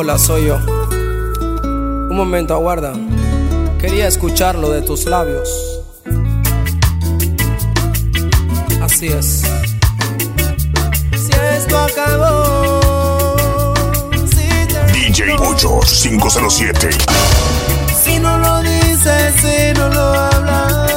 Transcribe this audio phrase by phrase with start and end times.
[0.00, 0.58] Hola, soy yo.
[0.64, 2.92] Un momento, aguarda.
[3.80, 5.50] Quería escucharlo de tus labios.
[8.80, 9.42] Así es.
[11.16, 13.74] Si esto acabó.
[14.30, 14.46] Si
[14.94, 16.90] DJ Pollo 507.
[18.00, 20.87] Si no lo dices, si no lo hablas.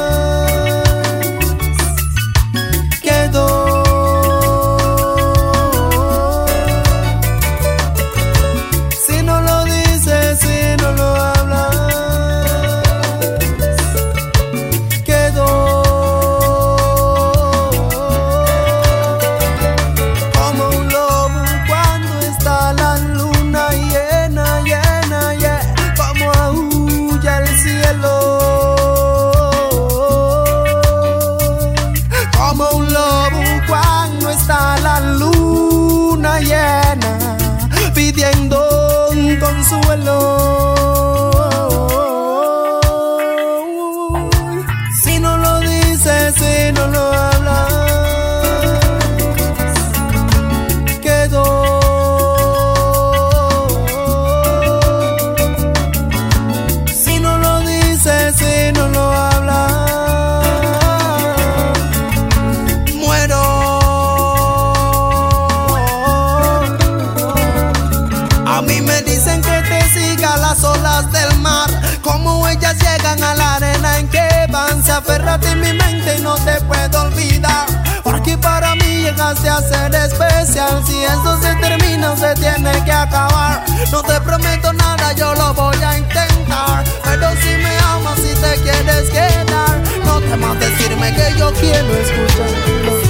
[80.04, 80.82] Especial.
[80.86, 83.64] Si esto se termina, se tiene que acabar.
[83.90, 86.84] No te prometo nada, yo lo voy a intentar.
[87.04, 93.01] Pero si me amas, si te quieres quedar, no temas decirme que yo quiero escuchar.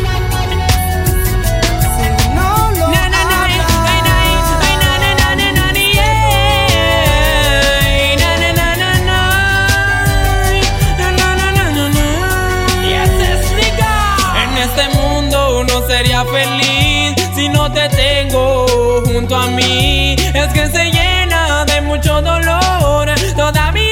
[20.34, 23.90] Es que se llena de mucho dolor toda mi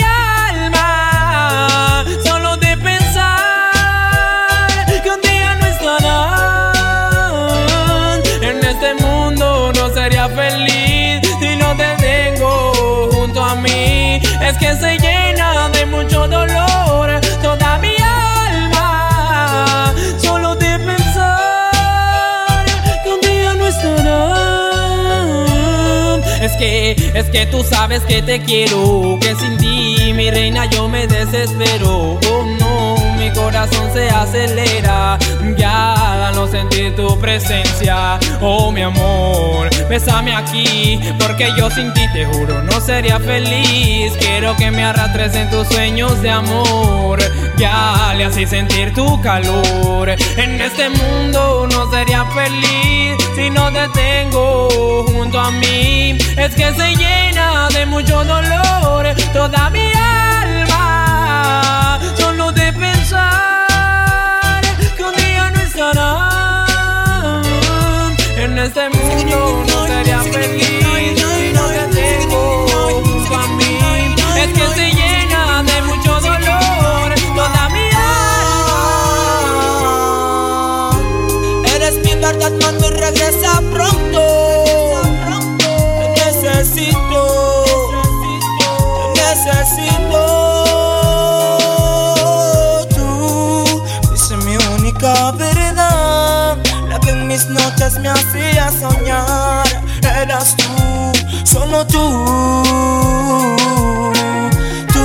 [0.52, 2.04] alma.
[2.24, 3.80] Solo de pensar
[5.02, 6.72] que un día no estarán.
[8.42, 14.20] En este mundo no sería feliz si no te tengo junto a mí.
[14.42, 14.89] Es que se
[27.14, 32.18] es que tú sabes que te quiero, que sin ti, mi reina, yo me desespero.
[32.30, 32.59] Oh
[33.30, 35.18] mi corazón se acelera,
[35.56, 38.18] ya no sentir tu presencia.
[38.40, 44.12] Oh mi amor, bésame aquí, porque yo sin ti te juro no sería feliz.
[44.18, 47.18] Quiero que me arrastres en tus sueños de amor,
[47.56, 50.10] ya le así sentir tu calor.
[50.36, 56.72] En este mundo no sería feliz si no te tengo junto a mí es que
[56.72, 60.19] se llena de mucho dolor toda mi alma.
[60.19, 60.19] Solo
[62.72, 64.60] pensar
[64.96, 67.42] que un día no estarán
[68.36, 69.09] en este mundo,
[100.40, 101.12] Eras tú,
[101.44, 102.00] solo tú.
[104.90, 105.04] Tú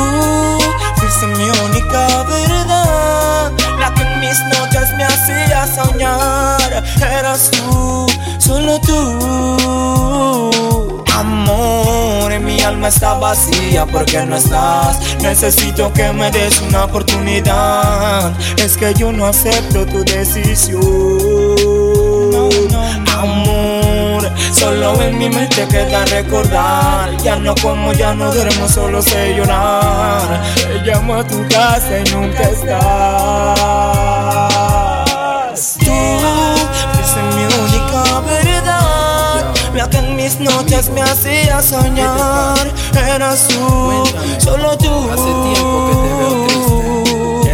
[0.95, 6.85] fuiste mi única verdad, la que en mis noches me hacía soñar.
[7.01, 10.05] Eras tú, solo tú.
[11.13, 15.17] Amor, mi alma está vacía porque no estás.
[15.19, 18.31] Necesito que me des una oportunidad.
[18.57, 20.81] Es que yo no acepto tu decisión.
[23.17, 23.74] Amor,
[24.51, 27.15] solo en mi mente queda recordar.
[27.23, 30.41] Ya no como, ya no duermo, solo sé llorar.
[30.55, 32.75] Te llamo a tu casa y nunca estás.
[35.79, 35.93] Tú
[36.93, 39.53] fuiste mi única verdad.
[39.73, 42.73] La que en mis noches me hacía soñar.
[43.07, 44.03] Eras tú,
[44.39, 45.09] solo tú.
[45.11, 46.54] Hace tiempo que te veo.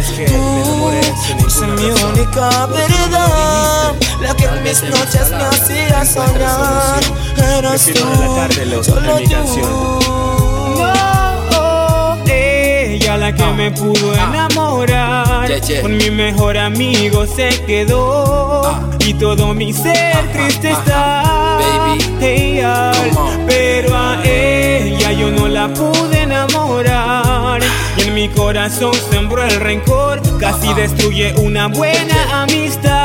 [0.02, 1.00] Es que me enamoré
[1.48, 3.94] sin mi única verdad.
[4.20, 7.00] La que en mis noches me hacía soñar.
[7.56, 9.26] eras tú, solo mi
[11.56, 14.28] No, ella la que me pudo ah.
[14.28, 15.48] enamorar.
[15.80, 18.66] Con mi mejor amigo se quedó.
[18.66, 18.80] Ah.
[19.06, 21.58] Y todo mi ser triste está.
[23.46, 27.21] pero a ella yo no la pude enamorar.
[27.96, 30.20] Y en mi corazón sembró el rencor.
[30.38, 33.01] Casi destruye una buena amistad.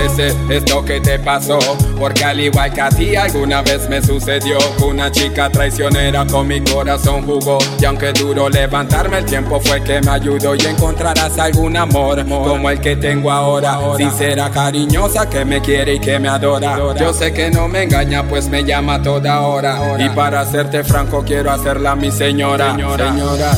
[0.00, 1.58] Entristece esto que te pasó
[1.98, 4.58] Porque al igual que a ti alguna vez me sucedió.
[4.84, 10.00] Una chica traicionera con mi corazón jugó Y aunque duro levantarme el tiempo fue que
[10.00, 13.78] me ayudó Y encontrarás algún amor como el que tengo ahora.
[13.96, 16.76] Sincera, cariñosa, que me quiere y que me adora.
[16.98, 19.78] Yo sé que no me engaña pues me llama toda hora.
[19.98, 22.72] Y para hacerte franco quiero hacerla mi señora.
[22.72, 23.12] Señora.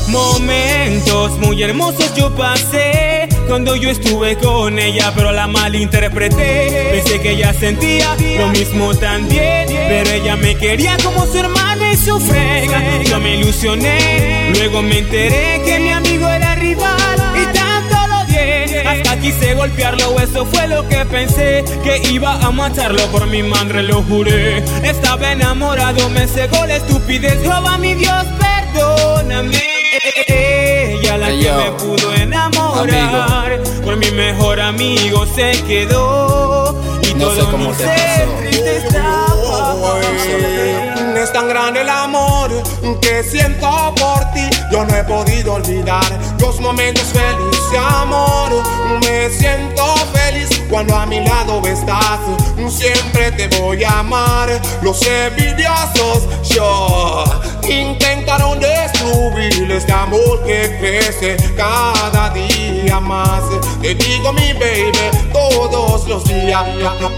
[0.08, 6.90] Momentos muy hermosos yo pasé Cuando yo estuve con ella pero la malinterpreté.
[6.92, 11.96] Pensé que ella sentía lo mismo también, pero ella me quería como su hermano y
[11.96, 13.02] su frega.
[13.04, 18.32] Yo me ilusioné, luego me enteré que mi amigo era rival y tanto lo di.
[18.86, 23.82] Hasta quise golpearlo, eso fue lo que pensé Que iba a matarlo por mi madre,
[23.82, 29.60] lo juré Estaba enamorado, me cegó la estupidez Jehová mi Dios, perdóname
[30.26, 32.12] Ella la que me pudo
[32.88, 36.74] enamorar Por mi mejor amigo se quedó
[37.08, 40.00] Y no todo sé cómo mi te estaba
[41.16, 42.50] Es tan grande el amor
[43.00, 44.48] que siento por ti.
[44.70, 46.04] Yo no he podido olvidar
[46.40, 48.50] los momentos felices, amor.
[49.02, 52.20] Me siento feliz cuando a mi lado estás.
[52.68, 54.60] Siempre te voy a amar.
[54.82, 57.24] Los envidiosos yo
[57.68, 63.42] Intentaron destruir este amor que crece cada día más.
[63.80, 64.92] Te digo mi baby
[65.32, 66.64] todos los días.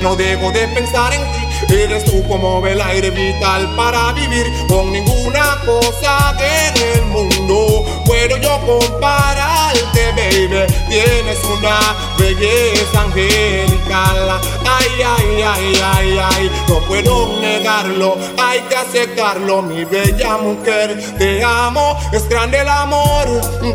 [0.01, 1.75] No dejo de pensar en ti.
[1.75, 7.85] Eres tú como el aire vital para vivir Con ninguna cosa en el mundo.
[8.05, 10.67] Puedo yo compararte, baby.
[10.89, 11.79] Tienes una
[12.19, 16.50] belleza angelical Ay, ay, ay, ay, ay.
[16.69, 19.62] No puedo negarlo, hay que aceptarlo.
[19.62, 23.26] Mi bella mujer, te amo Es grande el amor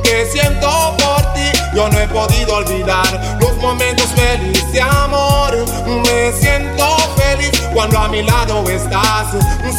[0.03, 1.45] que siento por ti.
[1.75, 5.55] Yo no he podido olvidar los momentos felices, amor.
[5.85, 9.27] Me siento feliz cuando a mi lado estás,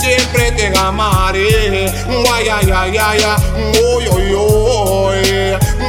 [0.01, 1.91] siempre te amaré.
[2.33, 4.35] Ay, ay, ay, ay, ay, uy, uy,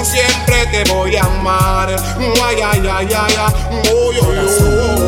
[0.03, 1.95] Siempre te voy a amar.
[2.43, 5.00] Ay, ay, ay, ay, ay, uy, uy, uy.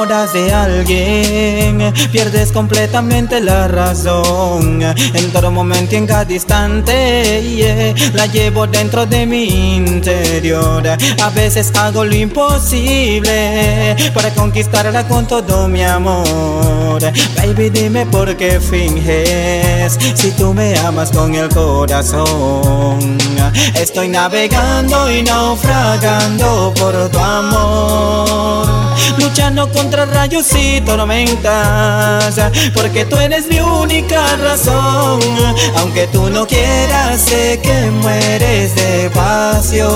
[0.00, 4.80] Enamoras de alguien, pierdes completamente la razón.
[4.82, 10.88] En todo momento y en cada instante, la llevo dentro de mi interior.
[10.88, 17.02] A veces hago lo imposible para conquistarla con todo mi amor.
[17.36, 23.18] Baby, dime por qué finges si tú me amas con el corazón.
[23.74, 28.80] Estoy navegando y naufragando por tu amor
[29.20, 32.40] luchando contra rayos y tormentas,
[32.74, 35.20] porque tú eres mi única razón.
[35.78, 39.88] Aunque tú no quieras, sé que mueres de pasión,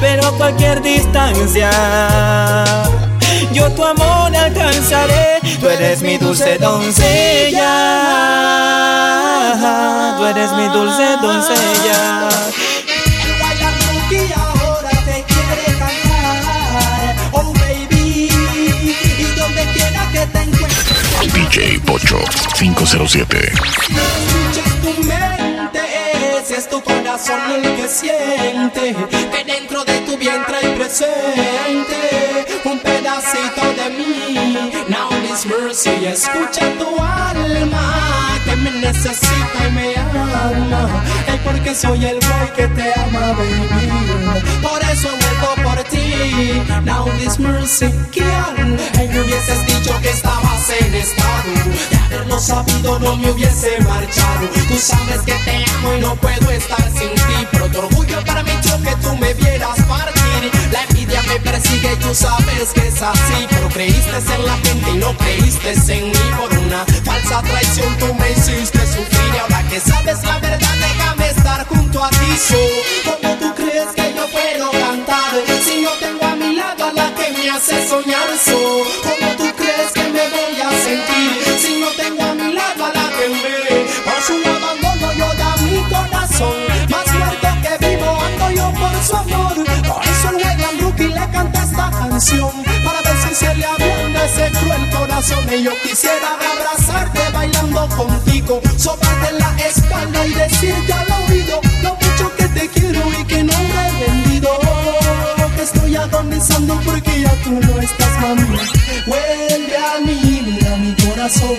[0.00, 1.70] pero a cualquier distancia.
[3.52, 7.70] Yo tu amor alcanzaré, tú eres mi dulce doncella,
[10.18, 12.28] tú eres mi dulce doncella.
[21.84, 23.38] 507.
[23.38, 25.80] Escuchas tu mente,
[26.38, 32.78] ese es tu corazón el que siente que dentro de tu vientre hay presente un
[32.78, 34.72] pedacito de mí.
[34.88, 41.04] Now this mercy, escucha tu alma que me necesita y me ama.
[41.26, 44.42] Es porque soy el boy que te ama, baby.
[44.62, 46.62] Por eso vuelvo por ti.
[46.84, 48.78] Now this mercy, girl.
[48.94, 51.52] Y me hubieses dicho que estabas en estado
[51.90, 54.48] de haberlo sabido no me hubiese marchado.
[54.68, 58.42] Tú sabes que te amo y no puedo estar sin ti, pero tu orgullo para
[58.42, 60.13] mí yo que tú me vieras partir.
[61.84, 66.06] Y tú sabes que es así, pero creíste en la gente y no creíste en
[66.06, 67.96] mí por una falsa traición.
[67.98, 72.36] Tú me hiciste sufrir y ahora que sabes la verdad déjame estar junto a ti.
[72.38, 72.56] So,
[73.04, 75.30] ¿Cómo tú crees que yo puedo cantar
[75.62, 78.28] si no tengo a mi lado a la que me hace soñar?
[78.42, 78.58] So,
[79.02, 82.88] ¿Cómo tú crees que me voy a sentir si no tengo a mi lado a
[82.88, 83.64] la que me
[84.04, 86.56] por su abandono yo da mi corazón
[86.88, 89.53] más muerto que vivo ando yo por su amor
[92.14, 95.44] para ver si se le abunda ese cruel corazón.
[95.52, 102.36] Y yo quisiera abrazarte bailando contigo, soplarte la espalda y decirte al oído lo mucho
[102.36, 104.50] que te quiero y que no me he rendido.
[105.56, 108.58] Que estoy agonizando porque ya tú no estás, mami.
[109.06, 111.56] Vuelve a mí, mira mi corazón,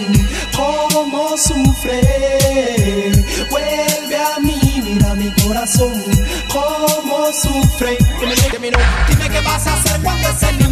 [0.56, 3.12] cómo sufre.
[3.50, 6.02] Vuelve a mí mira mi corazón
[6.48, 7.98] cómo sufre.
[8.20, 10.00] Dime, dime, dime, dime vas a hacer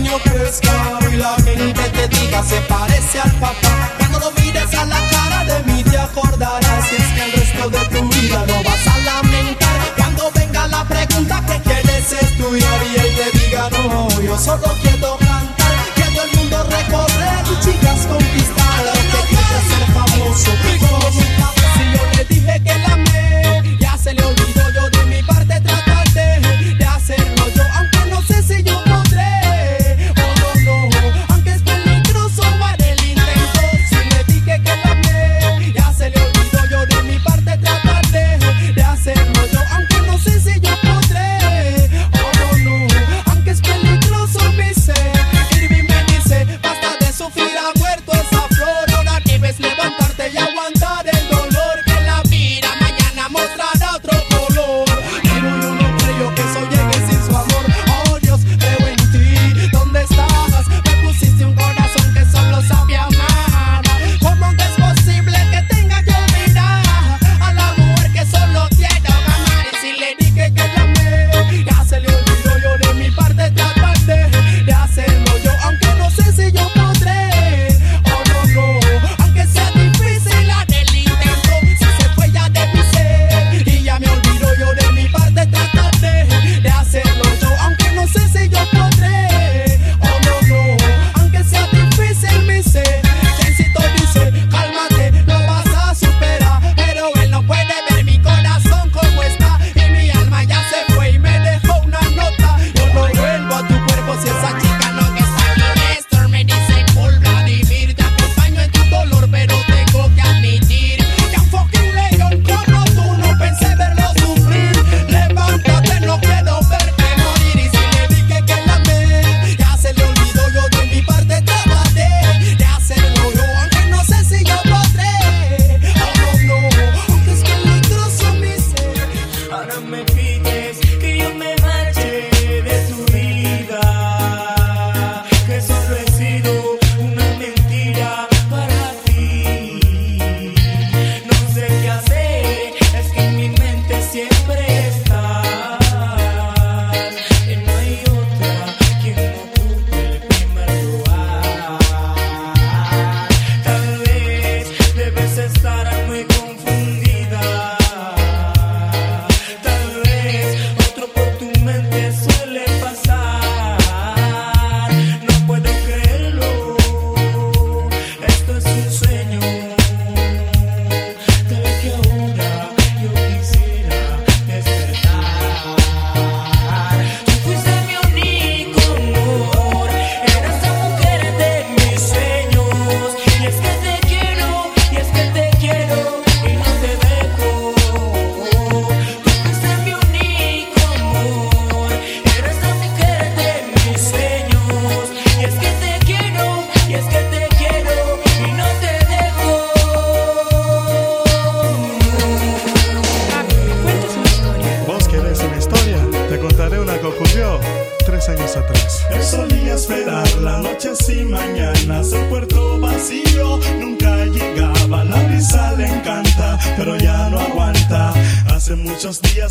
[0.03, 3.91] niño crezca y la gente te diga se parece al papá.
[3.97, 7.69] Cuando lo mires a la cara de mí te acordarás y es que el resto
[7.69, 9.79] de tu vida no vas a lamentar.
[9.97, 15.02] Cuando venga la pregunta que quieres estudiar y él te diga no, yo solo quiero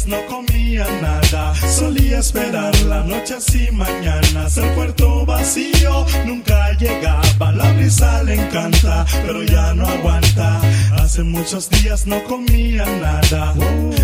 [0.07, 1.55] no comía nada.
[1.55, 4.57] Solía esperar la noche y mañanas.
[4.57, 7.53] El puerto vacío nunca llegaba.
[7.53, 10.61] La brisa le encanta, pero ya no aguanta.
[10.99, 13.55] Hace muchos días no comía nada.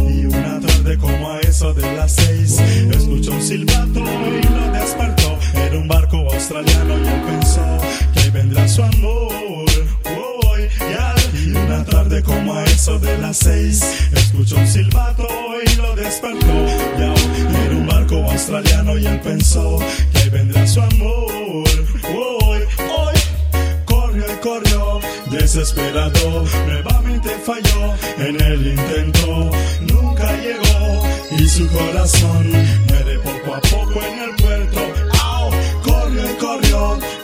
[0.08, 2.58] Y una tarde como a eso de las seis,
[2.90, 5.38] escuchó un silbato y lo despertó.
[5.54, 7.78] Era un barco australiano y él pensó
[8.14, 9.70] que vendrá su amor.
[10.04, 10.56] Oh,
[10.92, 11.14] ya
[12.22, 13.82] como a eso de las seis.
[14.12, 15.26] Escuchó un silbato
[15.64, 16.66] y lo despertó.
[16.98, 19.78] Ya, y Era un barco australiano y él pensó
[20.12, 21.64] Que vendrá su amor.
[22.04, 23.18] Hoy, hoy
[23.84, 29.50] Corrió y corrió Desesperado Nuevamente falló En el intento.
[29.82, 31.06] Nunca llegó
[31.38, 32.50] Y su corazón
[32.88, 35.07] Muere poco a poco en el puerto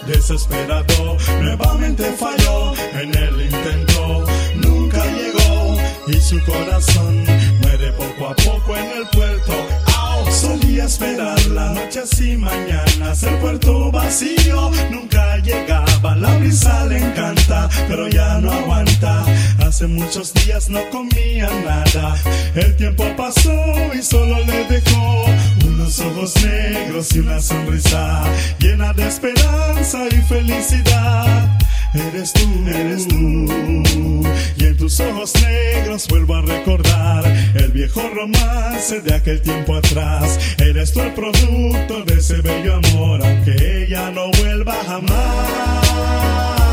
[0.07, 4.25] desesperado, nuevamente falló en el intento,
[4.57, 5.77] nunca llegó
[6.09, 7.25] y su corazón
[7.63, 9.94] muere poco a poco en el puerto.
[10.35, 17.69] Solía esperar las noches y mañanas, el puerto vacío nunca llegaba, la brisa le encanta,
[17.89, 19.25] pero ya no aguanta.
[19.65, 22.17] Hace muchos días no comía nada,
[22.57, 23.55] el tiempo pasó
[23.97, 25.25] y solo le dejó
[25.67, 28.25] unos ojos negros y una sonrisa
[28.59, 31.64] llena de esperanza y felicidad.
[31.95, 34.23] Eres tú, eres tú.
[34.57, 37.25] Y en tus ojos negros vuelvo a recordar
[37.55, 40.39] el viejo romance de aquel tiempo atrás.
[40.59, 46.64] Eres tú el producto de ese bello amor, aunque ella no vuelva jamás.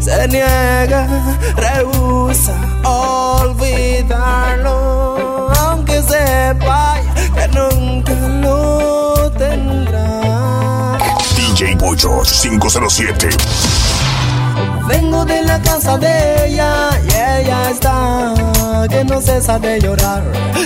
[0.00, 1.06] Se niega,
[1.56, 4.72] rehúsa olvidarlo,
[5.60, 6.96] aunque sepa
[7.34, 10.98] que nunca lo tendrá.
[11.36, 13.28] DJ Pollo 507.
[14.88, 17.08] Vengo de la casa de ella y
[17.42, 18.34] ella está
[18.88, 20.22] que no cesa de llorar.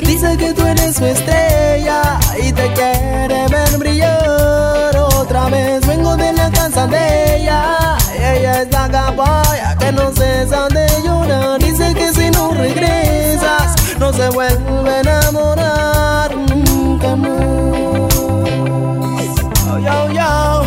[0.07, 5.85] Dice que tú eres su estrella y te quiere ver brillar otra vez.
[5.87, 11.59] Vengo de la casa de ella ella está capaya que no cesa de llorar.
[11.59, 17.31] Dice que si no regresas no se vuelve a enamorar nunca más.
[19.71, 20.63] Oh, yo.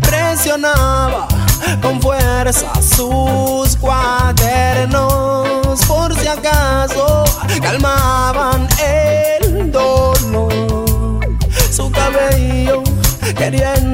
[0.00, 1.28] Presionaba
[1.80, 5.04] con fuerza sus cuadernos
[5.86, 7.24] por si acaso
[7.62, 11.20] calmaban el dolor.
[11.70, 12.82] Su cabello
[13.36, 13.93] queriendo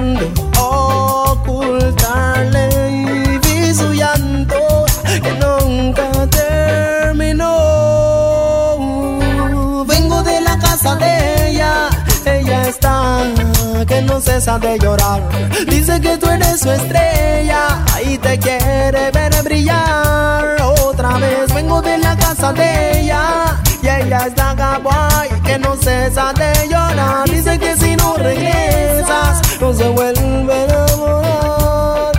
[14.31, 15.21] cesa de llorar.
[15.67, 20.57] Dice que tú eres su estrella y te quiere ver brillar.
[20.87, 26.33] Otra vez vengo de la casa de ella y ella está kawaii que no cesa
[26.33, 27.29] de llorar.
[27.29, 32.13] Dice que si no regresas no se vuelve a enamorar.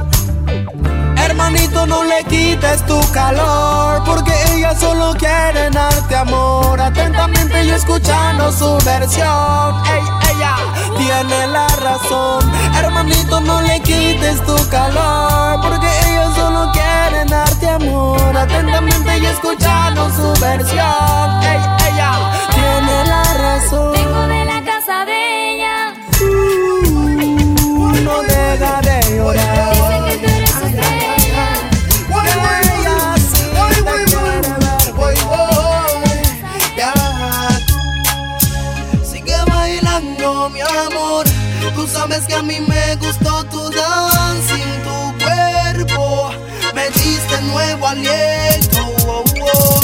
[1.15, 6.81] Hermanito, no le quites tu calor, porque ella solo quiere darte amor.
[6.81, 9.81] Atentamente yo escuchando su versión.
[9.93, 10.20] Ey,
[13.31, 18.37] Hermanito, no le quites tu calor, porque ella solo quiere darte amor.
[18.37, 21.43] Atentamente yo escuchando su versión.
[21.43, 21.61] Ey,
[21.93, 22.11] ella
[22.53, 23.93] tiene la razón.
[23.93, 25.93] Vengo de la casa de ella.
[26.21, 29.70] Uh, no deja de llorar.
[42.01, 46.31] Sabes que a mí me gustó tu dancing, tu cuerpo.
[46.73, 48.79] Me diste nuevo aliento.
[49.07, 49.79] oh, oh.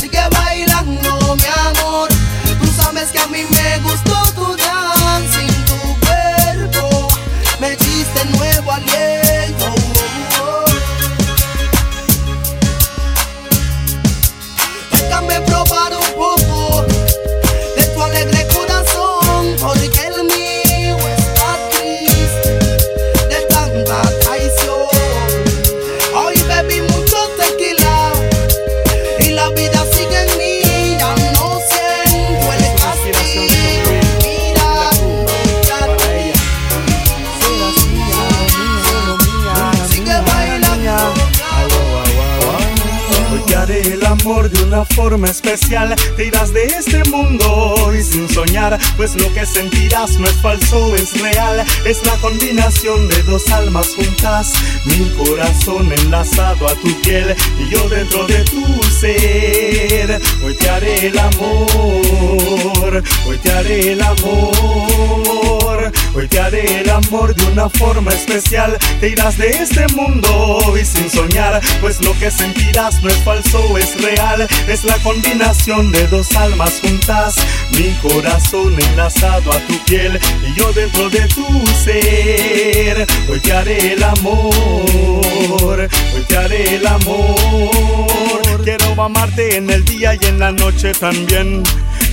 [0.00, 2.08] Sigue bailando, mi amor.
[2.60, 4.03] Tú sabes que a mí me gustó
[50.18, 51.64] no es falso, es real.
[51.86, 54.52] Es la combinación de dos almas juntas,
[54.84, 60.20] mi corazón enlazado a tu piel y yo dentro de tu ser.
[60.44, 65.53] Hoy te haré el amor, hoy te haré el amor,
[66.14, 68.78] hoy te haré el amor de una forma especial.
[69.00, 73.76] Te irás de este mundo y sin soñar, pues lo que sentirás no es falso,
[73.78, 74.46] es real.
[74.68, 77.36] Es la combinación de dos almas juntas,
[77.72, 81.46] mi corazón enlazado a tu piel y yo dentro de tu
[81.84, 83.06] ser.
[83.28, 84.50] Hoy te haré el amor,
[85.62, 88.43] hoy te haré el amor.
[88.64, 91.62] Quiero amarte en el día y en la noche también.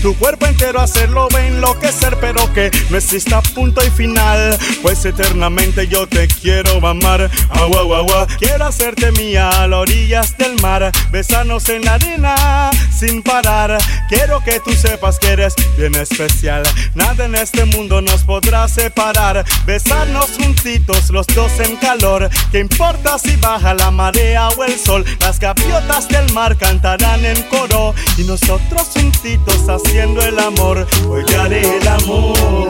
[0.01, 4.57] Tu cuerpo entero hacerlo va a enloquecer, pero que no exista punto y final.
[4.81, 7.29] Pues eternamente yo te quiero amar.
[7.51, 8.27] Agua, agua, agua.
[8.37, 10.91] Quiero hacerte mía a las orillas del mar.
[11.11, 13.77] Besarnos en la arena sin parar.
[14.09, 16.63] Quiero que tú sepas que eres bien especial.
[16.95, 19.45] Nada en este mundo nos podrá separar.
[19.65, 22.29] Besarnos juntitos, los dos en calor.
[22.51, 25.05] ¿Qué importa si baja la marea o el sol?
[25.19, 27.93] Las gaviotas del mar cantarán en coro.
[28.17, 30.87] Y nosotros juntitos haciendo el amor.
[31.07, 32.67] Hoy te haré el amor.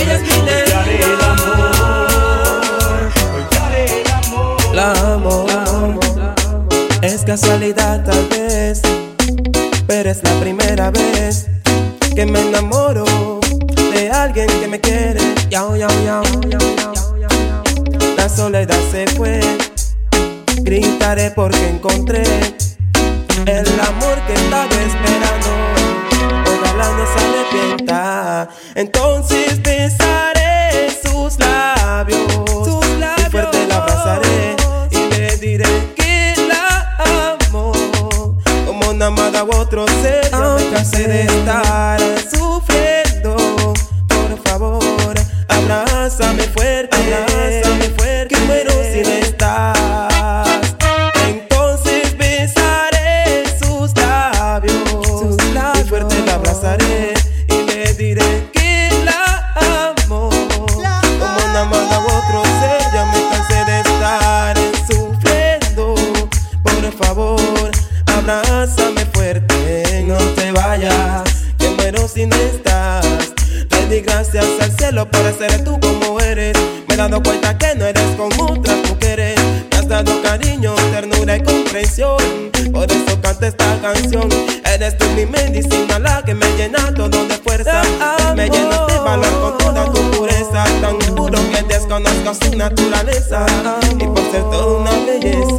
[0.00, 1.72] Ella es mi Hoy te haré el amor.
[3.34, 4.74] Hoy te haré el amor.
[4.74, 5.46] La amo,
[7.02, 8.82] es casualidad tal vez,
[9.86, 11.46] pero es la primera vez
[12.14, 13.40] que me enamoro
[13.92, 15.20] de alguien que me quiere.
[15.50, 16.22] Yao, yao, yao.
[18.16, 19.40] La soledad se fue,
[20.62, 22.24] gritaré porque encontré
[23.46, 25.50] el amor que estaba esperando.
[26.52, 28.48] Ojalá no se arrepienta.
[28.74, 32.20] Entonces besaré sus labios,
[33.18, 34.56] y fuerte la abrazaré
[34.90, 36.96] y le diré que la
[37.32, 37.72] amo
[38.66, 40.30] como una amada u otro ser.
[40.30, 42.03] Ya me cansé de estar
[94.34, 95.53] ser toda una belleza.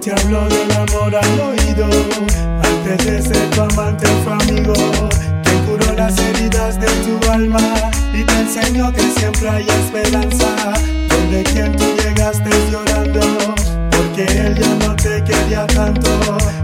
[0.00, 1.86] Te habló del amor al oído?
[2.62, 4.72] Antes de ser tu amante fue amigo
[5.44, 7.60] Quien curó las heridas de tu alma
[8.14, 10.72] Y te enseñó que siempre hay esperanza
[11.08, 13.20] Donde quien tú llegaste llorando
[13.90, 16.10] Porque él ya no te quería tanto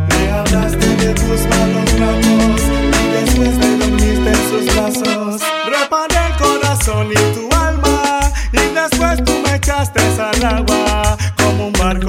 [0.08, 2.62] Me hablaste de tus malos ratos
[3.02, 5.42] Y después te dormiste en su sus brazos.
[5.68, 8.20] Reparé el corazón y tu alma.
[8.52, 11.16] Y después tú me echaste al agua.
[11.36, 12.08] Como un barco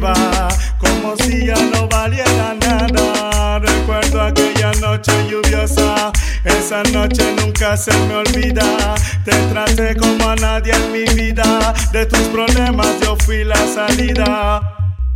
[0.00, 3.58] Como si ya no valiera nada.
[3.58, 6.10] Recuerdo aquella noche lluviosa.
[6.42, 8.94] Esa noche nunca se me olvida.
[9.24, 11.74] Te traté como a nadie en mi vida.
[11.92, 14.62] De tus problemas yo fui la salida.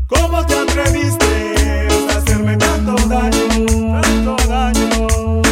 [0.07, 4.03] ¿Cómo te atreviste a hacerme tanto daño?
[4.03, 5.43] Tanto daño.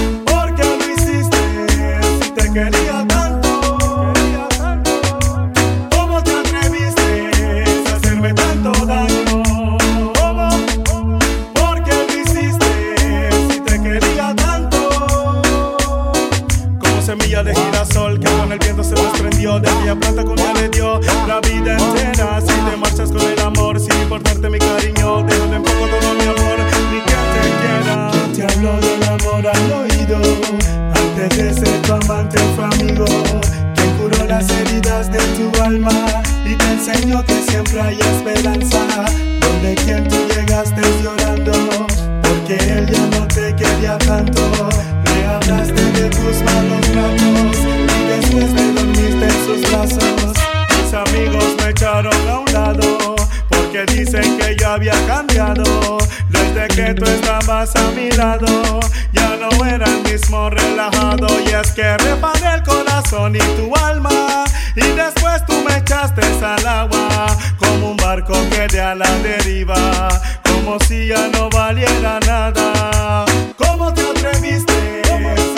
[53.87, 55.99] Dicen que yo había cambiado.
[56.29, 58.81] Desde que tú estabas a mi lado,
[59.13, 61.27] ya no era el mismo relajado.
[61.41, 64.45] Y es que reparé el corazón y tu alma.
[64.75, 67.27] Y después tú me echaste al agua,
[67.59, 70.09] como un barco que de a la deriva,
[70.45, 73.25] como si ya no valiera nada.
[73.57, 75.03] ¿Cómo te atreviste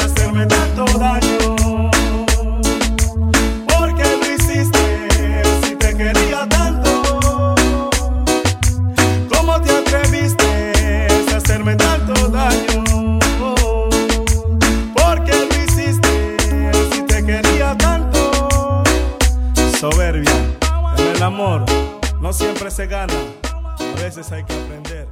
[0.00, 1.93] a hacerme tanto daño?
[22.20, 25.03] No siempre se gana, a veces hay que aprender.